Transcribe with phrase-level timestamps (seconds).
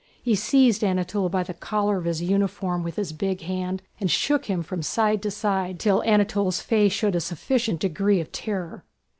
[0.23, 4.45] He seized Anatole by the collar of his uniform with his big hand and shook
[4.45, 8.83] him from side to side till Anatole's face showed a sufficient degree of terror.